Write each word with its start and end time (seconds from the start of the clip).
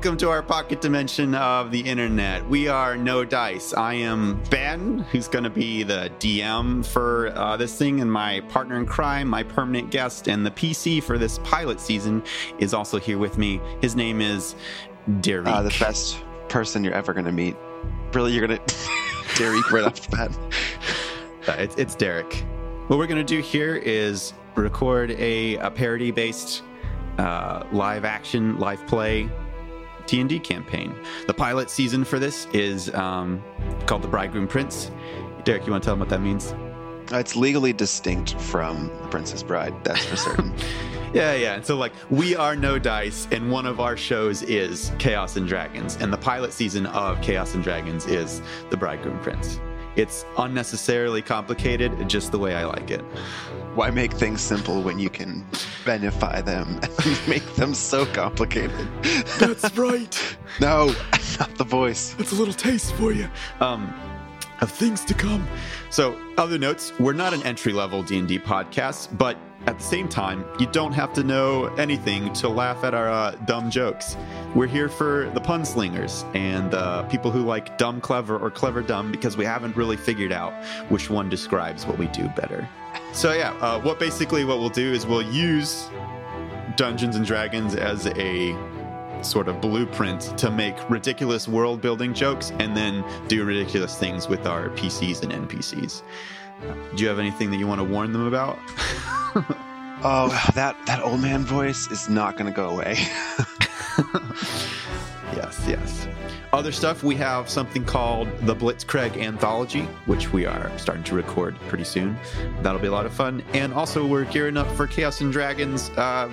welcome 0.00 0.16
to 0.16 0.30
our 0.30 0.42
pocket 0.42 0.80
dimension 0.80 1.34
of 1.34 1.70
the 1.70 1.80
internet. 1.80 2.48
We 2.48 2.68
are 2.68 2.96
No 2.96 3.22
Dice. 3.22 3.74
I 3.74 3.92
am 3.92 4.42
Ben, 4.48 5.00
who's 5.10 5.28
going 5.28 5.44
to 5.44 5.50
be 5.50 5.82
the 5.82 6.10
DM 6.18 6.86
for 6.86 7.36
uh, 7.36 7.58
this 7.58 7.76
thing, 7.76 8.00
and 8.00 8.10
my 8.10 8.40
partner 8.48 8.78
in 8.78 8.86
crime, 8.86 9.28
my 9.28 9.42
permanent 9.42 9.90
guest, 9.90 10.26
and 10.26 10.46
the 10.46 10.52
PC 10.52 11.02
for 11.02 11.18
this 11.18 11.38
pilot 11.40 11.80
season 11.80 12.22
is 12.58 12.72
also 12.72 12.98
here 12.98 13.18
with 13.18 13.36
me. 13.36 13.60
His 13.82 13.94
name 13.94 14.22
is 14.22 14.54
Derek. 15.20 15.48
Uh, 15.48 15.60
the 15.60 15.76
best 15.78 16.24
person 16.48 16.82
you're 16.82 16.94
ever 16.94 17.12
going 17.12 17.26
to 17.26 17.32
meet. 17.32 17.54
Really, 18.14 18.32
you're 18.32 18.46
going 18.46 18.58
to. 18.66 18.74
Derek 19.36 19.70
right 19.70 19.84
off 19.84 20.00
the 20.08 20.16
bat. 20.16 20.38
Uh, 21.46 21.60
it's, 21.60 21.76
it's 21.76 21.94
Derek. 21.94 22.42
What 22.86 22.98
we're 22.98 23.06
going 23.06 23.22
to 23.22 23.34
do 23.36 23.42
here 23.42 23.76
is 23.76 24.32
record 24.54 25.10
a, 25.10 25.56
a 25.56 25.70
parody 25.70 26.10
based 26.10 26.62
uh, 27.18 27.64
live 27.70 28.06
action, 28.06 28.58
live 28.58 28.86
play 28.86 29.28
D&D 30.06 30.40
campaign. 30.40 30.94
The 31.26 31.34
pilot 31.34 31.70
season 31.70 32.04
for 32.04 32.18
this 32.18 32.46
is 32.52 32.92
um, 32.94 33.42
called 33.86 34.02
The 34.02 34.08
Bridegroom 34.08 34.48
Prince. 34.48 34.90
Derek, 35.44 35.66
you 35.66 35.72
want 35.72 35.82
to 35.82 35.86
tell 35.86 35.94
them 35.94 36.00
what 36.00 36.08
that 36.10 36.20
means? 36.20 36.54
It's 37.12 37.34
legally 37.34 37.72
distinct 37.72 38.40
from 38.40 38.88
The 39.02 39.08
Princess 39.08 39.42
Bride, 39.42 39.74
that's 39.84 40.04
for 40.04 40.16
certain. 40.16 40.54
Yeah, 41.12 41.34
yeah. 41.34 41.54
And 41.54 41.66
so, 41.66 41.76
like, 41.76 41.92
we 42.08 42.36
are 42.36 42.54
No 42.54 42.78
Dice, 42.78 43.26
and 43.32 43.50
one 43.50 43.66
of 43.66 43.80
our 43.80 43.96
shows 43.96 44.42
is 44.44 44.92
Chaos 45.00 45.34
and 45.34 45.46
Dragons, 45.46 45.96
and 45.96 46.12
the 46.12 46.16
pilot 46.16 46.52
season 46.52 46.86
of 46.86 47.20
Chaos 47.20 47.54
and 47.54 47.64
Dragons 47.64 48.06
is 48.06 48.40
The 48.70 48.76
Bridegroom 48.76 49.18
Prince. 49.18 49.58
It's 49.96 50.24
unnecessarily 50.38 51.22
complicated, 51.22 52.08
just 52.08 52.32
the 52.32 52.38
way 52.38 52.54
I 52.54 52.64
like 52.64 52.90
it. 52.90 53.00
Why 53.74 53.90
make 53.90 54.12
things 54.12 54.40
simple 54.40 54.82
when 54.82 54.98
you 54.98 55.10
can 55.10 55.44
benify 55.84 56.44
them 56.44 56.80
and 56.82 57.20
make 57.28 57.44
them 57.54 57.74
so 57.74 58.06
complicated? 58.06 58.88
That's 59.38 59.76
right. 59.76 60.36
No, 60.60 60.86
not 61.38 61.56
the 61.56 61.64
voice. 61.64 62.16
It's 62.18 62.32
a 62.32 62.34
little 62.34 62.52
taste 62.52 62.92
for 62.94 63.12
you. 63.12 63.30
Um, 63.60 63.94
of 64.60 64.70
things 64.70 65.04
to 65.04 65.14
come. 65.14 65.46
So, 65.90 66.18
other 66.36 66.58
notes: 66.58 66.92
we're 66.98 67.12
not 67.12 67.32
an 67.32 67.42
entry-level 67.44 68.02
D 68.02 68.18
and 68.18 68.26
D 68.26 68.38
podcast, 68.38 69.16
but 69.16 69.38
at 69.66 69.78
the 69.78 69.84
same 69.84 70.08
time, 70.08 70.44
you 70.58 70.66
don't 70.66 70.92
have 70.92 71.12
to 71.14 71.22
know 71.22 71.66
anything 71.76 72.32
to 72.34 72.48
laugh 72.48 72.82
at 72.82 72.94
our 72.94 73.08
uh, 73.08 73.32
dumb 73.44 73.70
jokes. 73.70 74.16
We're 74.54 74.66
here 74.66 74.88
for 74.88 75.30
the 75.34 75.40
pun 75.40 75.64
slingers 75.64 76.24
and 76.34 76.74
uh, 76.74 77.02
people 77.04 77.30
who 77.30 77.42
like 77.42 77.76
dumb 77.76 78.00
clever 78.00 78.38
or 78.38 78.50
clever 78.50 78.82
dumb 78.82 79.10
because 79.10 79.36
we 79.36 79.44
haven't 79.44 79.76
really 79.76 79.96
figured 79.96 80.32
out 80.32 80.52
which 80.88 81.10
one 81.10 81.28
describes 81.28 81.86
what 81.86 81.98
we 81.98 82.06
do 82.08 82.28
better. 82.28 82.68
So 83.12 83.32
yeah, 83.32 83.52
uh, 83.60 83.80
what 83.80 83.98
basically 83.98 84.44
what 84.44 84.60
we'll 84.60 84.70
do 84.70 84.92
is 84.92 85.06
we'll 85.06 85.22
use 85.22 85.90
Dungeons 86.76 87.16
and 87.16 87.26
Dragons 87.26 87.74
as 87.74 88.06
a 88.06 88.56
sort 89.22 89.48
of 89.48 89.60
blueprint 89.60 90.36
to 90.38 90.50
make 90.50 90.74
ridiculous 90.88 91.46
world 91.46 91.82
building 91.82 92.14
jokes 92.14 92.52
and 92.58 92.74
then 92.74 93.04
do 93.28 93.44
ridiculous 93.44 93.98
things 93.98 94.28
with 94.28 94.46
our 94.46 94.70
PCs 94.70 95.22
and 95.22 95.48
NPCs. 95.48 96.02
Do 96.96 97.02
you 97.02 97.08
have 97.08 97.18
anything 97.18 97.50
that 97.50 97.58
you 97.58 97.66
want 97.66 97.80
to 97.80 97.84
warn 97.84 98.12
them 98.12 98.26
about? 98.26 98.58
Oh, 100.02 100.28
that, 100.54 100.76
that 100.86 101.02
old 101.02 101.20
man 101.20 101.44
voice 101.44 101.90
is 101.90 102.08
not 102.08 102.38
going 102.38 102.50
to 102.50 102.56
go 102.56 102.70
away. 102.70 102.96
yes, 105.36 105.62
yes. 105.68 106.08
Other 106.52 106.72
stuff, 106.72 107.04
we 107.04 107.14
have 107.14 107.48
something 107.48 107.84
called 107.84 108.28
the 108.40 108.56
Blitzkrieg 108.56 109.16
Anthology, 109.16 109.82
which 110.06 110.32
we 110.32 110.46
are 110.46 110.76
starting 110.78 111.04
to 111.04 111.14
record 111.14 111.54
pretty 111.68 111.84
soon. 111.84 112.18
That'll 112.62 112.80
be 112.80 112.88
a 112.88 112.92
lot 112.92 113.06
of 113.06 113.12
fun. 113.12 113.44
And 113.54 113.72
also, 113.72 114.04
we're 114.04 114.24
gearing 114.24 114.56
up 114.56 114.66
for 114.72 114.88
Chaos 114.88 115.20
and 115.20 115.32
Dragons, 115.32 115.90
uh, 115.90 116.28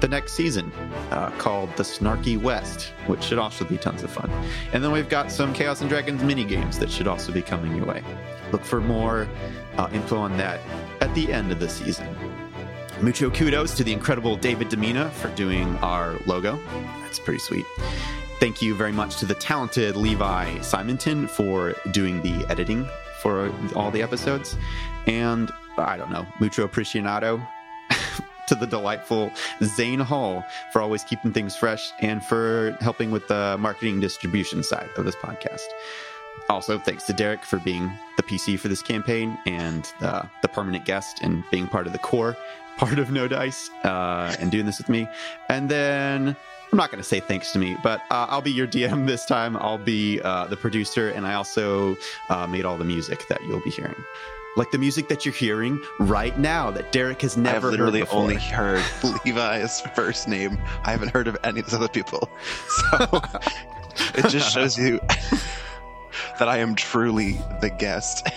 the 0.00 0.08
next 0.08 0.32
season, 0.32 0.72
uh, 1.10 1.30
called 1.32 1.68
The 1.76 1.82
Snarky 1.82 2.40
West, 2.40 2.94
which 3.06 3.22
should 3.22 3.38
also 3.38 3.66
be 3.66 3.76
tons 3.76 4.02
of 4.02 4.10
fun. 4.10 4.30
And 4.72 4.82
then 4.82 4.92
we've 4.92 5.10
got 5.10 5.30
some 5.30 5.52
Chaos 5.52 5.82
and 5.82 5.90
Dragons 5.90 6.22
mini 6.22 6.44
games 6.44 6.78
that 6.78 6.90
should 6.90 7.06
also 7.06 7.30
be 7.30 7.42
coming 7.42 7.76
your 7.76 7.84
way. 7.84 8.02
Look 8.50 8.64
for 8.64 8.80
more 8.80 9.28
uh, 9.76 9.90
info 9.92 10.16
on 10.16 10.38
that 10.38 10.60
at 11.02 11.14
the 11.14 11.30
end 11.30 11.52
of 11.52 11.60
the 11.60 11.68
season. 11.68 12.08
Mucho 13.02 13.28
kudos 13.28 13.74
to 13.74 13.84
the 13.84 13.92
incredible 13.92 14.36
David 14.36 14.70
Demina 14.70 15.10
for 15.10 15.28
doing 15.34 15.76
our 15.78 16.18
logo. 16.26 16.58
That's 17.02 17.18
pretty 17.18 17.40
sweet. 17.40 17.66
Thank 18.44 18.60
you 18.60 18.74
very 18.74 18.92
much 18.92 19.16
to 19.20 19.24
the 19.24 19.32
talented 19.32 19.96
Levi 19.96 20.60
Simonton 20.60 21.26
for 21.26 21.74
doing 21.92 22.20
the 22.20 22.44
editing 22.50 22.86
for 23.22 23.50
all 23.74 23.90
the 23.90 24.02
episodes. 24.02 24.58
And 25.06 25.50
I 25.78 25.96
don't 25.96 26.10
know, 26.10 26.26
mucho 26.40 26.68
aficionado 26.68 27.42
to 28.48 28.54
the 28.54 28.66
delightful 28.66 29.32
Zane 29.62 30.00
Hall 30.00 30.44
for 30.74 30.82
always 30.82 31.04
keeping 31.04 31.32
things 31.32 31.56
fresh 31.56 31.90
and 32.00 32.22
for 32.22 32.76
helping 32.82 33.10
with 33.10 33.26
the 33.28 33.56
marketing 33.58 34.00
distribution 34.00 34.62
side 34.62 34.90
of 34.98 35.06
this 35.06 35.16
podcast. 35.16 35.64
Also, 36.50 36.78
thanks 36.78 37.04
to 37.04 37.14
Derek 37.14 37.46
for 37.46 37.58
being 37.60 37.90
the 38.18 38.22
PC 38.22 38.58
for 38.58 38.68
this 38.68 38.82
campaign 38.82 39.38
and 39.46 39.90
uh, 40.02 40.26
the 40.42 40.48
permanent 40.48 40.84
guest 40.84 41.20
and 41.22 41.44
being 41.50 41.66
part 41.66 41.86
of 41.86 41.94
the 41.94 41.98
core 41.98 42.36
part 42.76 42.98
of 42.98 43.10
No 43.10 43.28
Dice 43.28 43.70
uh, 43.84 44.34
and 44.38 44.50
doing 44.50 44.66
this 44.66 44.78
with 44.78 44.88
me. 44.88 45.08
And 45.48 45.68
then 45.68 46.36
I'm 46.72 46.78
not 46.78 46.90
going 46.90 47.02
to 47.02 47.08
say 47.08 47.20
thanks 47.20 47.52
to 47.52 47.58
me, 47.58 47.76
but 47.82 48.00
uh, 48.10 48.26
I'll 48.28 48.42
be 48.42 48.50
your 48.50 48.66
DM 48.66 49.06
this 49.06 49.24
time. 49.24 49.56
I'll 49.56 49.78
be 49.78 50.20
uh, 50.20 50.46
the 50.46 50.56
producer, 50.56 51.10
and 51.10 51.26
I 51.26 51.34
also 51.34 51.96
uh, 52.28 52.46
made 52.46 52.64
all 52.64 52.76
the 52.76 52.84
music 52.84 53.28
that 53.28 53.42
you'll 53.44 53.62
be 53.62 53.70
hearing. 53.70 53.94
Like 54.56 54.70
the 54.70 54.78
music 54.78 55.08
that 55.08 55.24
you're 55.24 55.34
hearing 55.34 55.80
right 55.98 56.36
now 56.38 56.70
that 56.70 56.92
Derek 56.92 57.22
has 57.22 57.36
never 57.36 57.68
I've 57.68 57.72
literally 57.72 58.00
heard 58.00 58.08
only 58.12 58.36
heard 58.36 58.84
Levi's 59.24 59.80
first 59.94 60.28
name. 60.28 60.58
I 60.84 60.92
haven't 60.92 61.08
heard 61.10 61.26
of 61.26 61.36
any 61.42 61.60
of 61.60 61.66
these 61.66 61.74
other 61.74 61.88
people. 61.88 62.28
So 62.90 63.22
it 64.16 64.28
just 64.28 64.52
shows 64.52 64.76
you 64.76 64.98
that 66.38 66.48
I 66.48 66.58
am 66.58 66.74
truly 66.74 67.32
the 67.60 67.70
guest. 67.70 68.28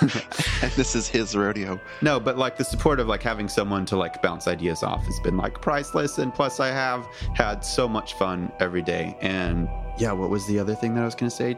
And 0.00 0.10
this 0.76 0.94
is 0.94 1.08
his 1.08 1.36
rodeo. 1.36 1.80
No, 2.02 2.20
but 2.20 2.38
like 2.38 2.56
the 2.56 2.64
support 2.64 3.00
of 3.00 3.08
like 3.08 3.22
having 3.22 3.48
someone 3.48 3.84
to 3.86 3.96
like 3.96 4.22
bounce 4.22 4.46
ideas 4.46 4.82
off 4.82 5.04
has 5.04 5.20
been 5.20 5.36
like 5.36 5.60
priceless. 5.60 6.18
And 6.18 6.32
plus, 6.32 6.60
I 6.60 6.68
have 6.68 7.06
had 7.34 7.64
so 7.64 7.88
much 7.88 8.14
fun 8.14 8.52
every 8.60 8.82
day. 8.82 9.16
And 9.20 9.68
yeah, 9.98 10.12
what 10.12 10.30
was 10.30 10.46
the 10.46 10.58
other 10.58 10.74
thing 10.74 10.94
that 10.94 11.02
I 11.02 11.04
was 11.04 11.14
going 11.14 11.30
to 11.30 11.36
say? 11.36 11.56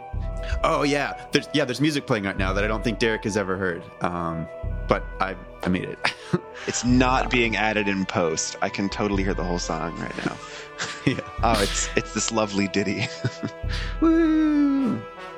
Oh 0.65 0.83
yeah, 0.83 1.27
there's 1.33 1.49
yeah, 1.53 1.65
there's 1.65 1.81
music 1.81 2.07
playing 2.07 2.25
right 2.25 2.37
now 2.39 2.53
that 2.53 2.65
I 2.65 2.67
don't 2.67 2.83
think 2.83 2.99
Derek 2.99 3.25
has 3.25 3.37
ever 3.37 3.57
heard. 3.57 3.83
Um, 4.01 4.49
but 4.89 5.05
I 5.21 5.37
I 5.63 5.69
made 5.69 5.85
it. 5.85 5.99
It's 6.67 6.85
not 6.85 7.31
being 7.31 7.57
added 7.57 7.89
in 7.89 8.05
post. 8.05 8.55
I 8.61 8.69
can 8.69 8.91
totally 8.91 9.23
hear 9.23 9.33
the 9.33 9.43
whole 9.43 9.59
song 9.59 9.99
right 9.99 10.27
now. 10.27 10.37
yeah. 11.07 11.21
Oh, 11.43 11.61
it's 11.63 11.89
it's 11.97 12.13
this 12.13 12.31
lovely 12.31 12.69
ditty. 12.69 13.07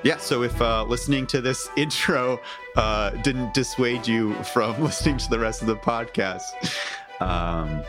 Yeah, 0.05 0.17
so 0.17 0.43
if 0.43 0.61
uh, 0.61 0.85
listening 0.85 1.27
to 1.29 1.41
this 1.41 1.69
intro 1.77 2.41
uh, 2.77 3.11
didn't 3.23 3.55
dissuade 3.55 4.07
you 4.07 4.35
from 4.45 4.83
listening 4.83 5.19
to 5.19 5.31
the 5.31 5.39
rest 5.39 5.61
of 5.61 5.69
the 5.69 5.77
podcast, 5.77 6.53
um, 7.21 7.83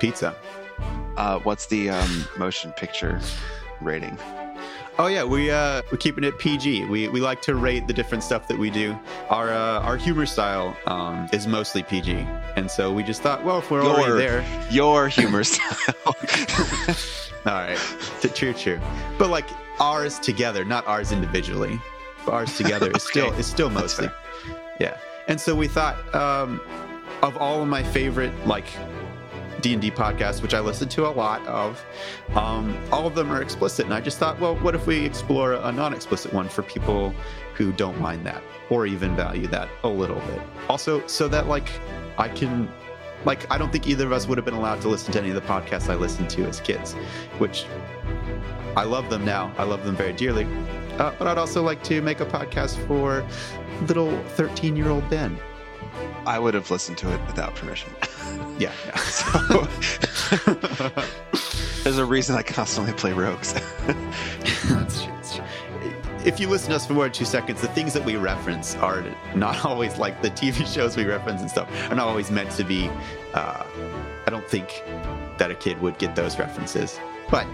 pizza. 0.00 0.34
Uh, 1.16 1.38
what's 1.40 1.66
the 1.66 1.90
um, 1.90 2.24
motion 2.36 2.72
picture 2.72 3.20
rating? 3.80 4.18
Oh 5.00 5.06
yeah, 5.06 5.24
we 5.24 5.50
uh, 5.50 5.80
we're 5.90 5.96
keeping 5.96 6.24
it 6.24 6.38
PG. 6.38 6.84
We 6.84 7.08
we 7.08 7.22
like 7.22 7.40
to 7.42 7.54
rate 7.54 7.86
the 7.86 7.92
different 7.94 8.22
stuff 8.22 8.46
that 8.48 8.58
we 8.58 8.68
do. 8.68 8.94
Our 9.30 9.48
uh, 9.48 9.80
our 9.80 9.96
humor 9.96 10.26
style 10.26 10.76
um, 10.86 11.26
is 11.32 11.46
mostly 11.46 11.82
PG, 11.82 12.26
and 12.56 12.70
so 12.70 12.92
we 12.92 13.02
just 13.02 13.22
thought, 13.22 13.42
well, 13.42 13.60
if 13.60 13.70
we're 13.70 13.82
already 13.82 14.18
there, 14.18 14.44
Your 14.70 15.08
humor 15.18 15.42
style. 15.42 15.94
all 17.46 17.54
right, 17.54 17.78
true, 18.34 18.52
true. 18.52 18.78
But 19.16 19.30
like 19.30 19.46
ours 19.80 20.18
together, 20.18 20.66
not 20.66 20.86
ours 20.86 21.12
individually, 21.12 21.80
but 22.26 22.34
ours 22.34 22.54
together 22.58 22.90
is 22.94 23.02
still 23.08 23.32
is 23.32 23.46
still 23.46 23.70
mostly, 23.70 24.10
yeah. 24.80 24.98
And 25.28 25.40
so 25.40 25.54
we 25.54 25.66
thought 25.66 25.96
um, 26.14 26.60
of 27.22 27.38
all 27.38 27.62
of 27.62 27.68
my 27.68 27.82
favorite 27.82 28.34
like 28.46 28.66
D 29.60 29.72
and 29.72 29.82
D 29.82 29.90
podcasts, 29.90 30.42
which 30.42 30.54
I 30.54 30.60
listen 30.60 30.88
to 30.90 31.06
a 31.06 31.10
lot 31.10 31.46
of, 31.46 31.84
um, 32.34 32.76
all 32.92 33.06
of 33.06 33.14
them 33.14 33.30
are 33.30 33.42
explicit, 33.42 33.84
and 33.84 33.94
I 33.94 34.00
just 34.00 34.18
thought, 34.18 34.38
well, 34.40 34.56
what 34.56 34.74
if 34.74 34.86
we 34.86 35.04
explore 35.04 35.54
a 35.54 35.72
non-explicit 35.72 36.32
one 36.32 36.48
for 36.48 36.62
people 36.62 37.14
who 37.54 37.72
don't 37.72 38.00
mind 38.00 38.26
that 38.26 38.42
or 38.70 38.86
even 38.86 39.14
value 39.16 39.46
that 39.48 39.68
a 39.84 39.88
little 39.88 40.20
bit? 40.20 40.40
Also, 40.68 41.06
so 41.06 41.28
that 41.28 41.46
like 41.46 41.70
I 42.18 42.28
can. 42.28 42.68
Like, 43.26 43.50
I 43.52 43.58
don't 43.58 43.70
think 43.70 43.86
either 43.86 44.06
of 44.06 44.12
us 44.12 44.26
would 44.26 44.38
have 44.38 44.46
been 44.46 44.54
allowed 44.54 44.80
to 44.80 44.88
listen 44.88 45.12
to 45.12 45.18
any 45.20 45.28
of 45.28 45.34
the 45.34 45.42
podcasts 45.42 45.90
I 45.90 45.94
listened 45.94 46.30
to 46.30 46.46
as 46.46 46.58
kids, 46.58 46.94
which 47.36 47.66
I 48.76 48.84
love 48.84 49.10
them 49.10 49.26
now. 49.26 49.52
I 49.58 49.64
love 49.64 49.84
them 49.84 49.94
very 49.94 50.14
dearly. 50.14 50.46
Uh, 50.98 51.12
but 51.18 51.26
I'd 51.26 51.36
also 51.36 51.62
like 51.62 51.82
to 51.84 52.00
make 52.00 52.20
a 52.20 52.24
podcast 52.24 52.78
for 52.86 53.26
little 53.86 54.18
13 54.28 54.74
year 54.74 54.88
old 54.88 55.08
Ben. 55.10 55.38
I 56.26 56.38
would 56.38 56.54
have 56.54 56.70
listened 56.70 56.98
to 56.98 57.12
it 57.12 57.20
without 57.26 57.54
permission. 57.54 57.90
Yeah. 58.58 58.72
yeah. 58.86 58.96
So 59.00 59.66
there's 61.82 61.96
a 61.96 62.04
reason 62.04 62.36
I 62.36 62.42
constantly 62.42 62.92
play 62.92 63.14
rogues. 63.14 63.54
that's 63.54 65.02
true, 65.02 65.12
that's 65.14 65.34
true. 65.36 65.44
If 66.26 66.38
you 66.38 66.46
listen 66.48 66.68
to 66.70 66.76
us 66.76 66.86
for 66.86 66.92
more 66.92 67.04
than 67.04 67.12
two 67.12 67.24
seconds, 67.24 67.62
the 67.62 67.68
things 67.68 67.94
that 67.94 68.04
we 68.04 68.16
reference 68.16 68.74
are 68.76 69.02
not 69.34 69.64
always 69.64 69.96
like 69.98 70.20
the 70.20 70.28
TV 70.30 70.66
shows 70.66 70.94
we 70.94 71.04
reference 71.06 71.40
and 71.40 71.50
stuff 71.50 71.68
are 71.90 71.94
not 71.94 72.06
always 72.06 72.30
meant 72.30 72.50
to 72.52 72.64
be. 72.64 72.90
Uh, 73.32 73.64
I 74.26 74.30
don't 74.30 74.46
think 74.46 74.82
that 75.38 75.50
a 75.50 75.54
kid 75.54 75.80
would 75.80 75.96
get 75.98 76.14
those 76.14 76.38
references. 76.38 77.00
But 77.30 77.46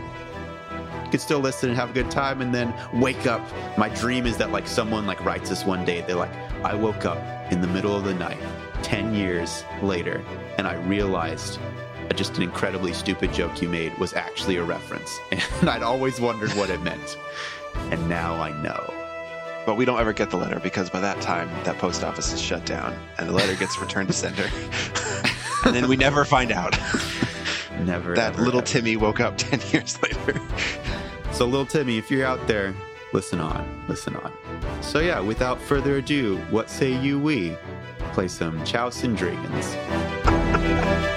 could 1.06 1.20
still 1.20 1.40
listen 1.40 1.70
and 1.70 1.78
have 1.78 1.90
a 1.90 1.92
good 1.92 2.10
time, 2.10 2.40
and 2.40 2.54
then 2.54 2.74
wake 2.94 3.26
up. 3.26 3.42
My 3.78 3.88
dream 3.88 4.26
is 4.26 4.36
that 4.38 4.50
like 4.50 4.66
someone 4.66 5.06
like 5.06 5.24
writes 5.24 5.50
us 5.50 5.64
one 5.64 5.84
day. 5.84 6.02
They're 6.02 6.16
like, 6.16 6.34
I 6.64 6.74
woke 6.74 7.04
up 7.04 7.18
in 7.52 7.60
the 7.60 7.68
middle 7.68 7.96
of 7.96 8.04
the 8.04 8.14
night, 8.14 8.38
ten 8.82 9.14
years 9.14 9.64
later, 9.82 10.24
and 10.58 10.66
I 10.66 10.74
realized 10.86 11.58
just 12.14 12.36
an 12.36 12.42
incredibly 12.42 12.92
stupid 12.92 13.32
joke 13.32 13.60
you 13.60 13.68
made 13.68 13.96
was 13.98 14.14
actually 14.14 14.56
a 14.56 14.64
reference, 14.64 15.18
and 15.60 15.68
I'd 15.68 15.82
always 15.82 16.20
wondered 16.20 16.50
what 16.52 16.70
it 16.70 16.80
meant, 16.82 17.18
and 17.90 18.08
now 18.08 18.34
I 18.40 18.50
know. 18.62 18.92
But 19.66 19.76
we 19.76 19.84
don't 19.84 19.98
ever 19.98 20.12
get 20.12 20.30
the 20.30 20.36
letter 20.36 20.60
because 20.60 20.88
by 20.88 21.00
that 21.00 21.20
time 21.20 21.50
that 21.64 21.76
post 21.78 22.04
office 22.04 22.32
is 22.32 22.40
shut 22.40 22.64
down 22.64 22.96
and 23.18 23.28
the 23.28 23.32
letter 23.32 23.56
gets 23.56 23.76
returned 23.80 24.06
to 24.06 24.14
sender. 24.14 24.44
and 25.64 25.74
then 25.74 25.88
we 25.88 25.96
never 25.96 26.24
find 26.24 26.52
out. 26.52 26.78
Never. 27.80 28.14
that 28.14 28.34
ever, 28.34 28.44
little 28.44 28.60
ever. 28.60 28.66
Timmy 28.66 28.96
woke 28.96 29.18
up 29.18 29.36
10 29.36 29.60
years 29.72 30.00
later. 30.00 30.40
So, 31.36 31.44
little 31.44 31.66
Timmy, 31.66 31.98
if 31.98 32.10
you're 32.10 32.24
out 32.24 32.46
there, 32.46 32.74
listen 33.12 33.40
on, 33.40 33.84
listen 33.88 34.16
on. 34.16 34.32
So, 34.80 35.00
yeah, 35.00 35.20
without 35.20 35.60
further 35.60 35.96
ado, 35.98 36.38
what 36.48 36.70
say 36.70 36.98
you 36.98 37.20
we 37.20 37.54
play 38.14 38.26
some 38.26 38.64
Chaos 38.64 39.04
and 39.04 39.14
Dragons? 39.14 39.76